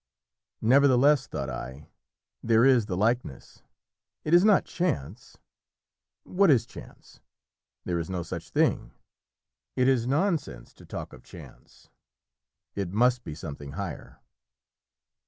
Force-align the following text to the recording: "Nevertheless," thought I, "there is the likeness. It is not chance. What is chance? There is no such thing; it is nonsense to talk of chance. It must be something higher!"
"Nevertheless," 0.63 1.27
thought 1.27 1.51
I, 1.51 1.87
"there 2.41 2.65
is 2.65 2.87
the 2.87 2.97
likeness. 2.97 3.61
It 4.23 4.33
is 4.33 4.43
not 4.43 4.65
chance. 4.65 5.37
What 6.23 6.49
is 6.49 6.65
chance? 6.65 7.19
There 7.85 7.99
is 7.99 8.09
no 8.09 8.23
such 8.23 8.49
thing; 8.49 8.93
it 9.75 9.87
is 9.87 10.07
nonsense 10.07 10.73
to 10.73 10.87
talk 10.87 11.13
of 11.13 11.21
chance. 11.21 11.91
It 12.73 12.91
must 12.91 13.23
be 13.23 13.35
something 13.35 13.73
higher!" 13.73 14.17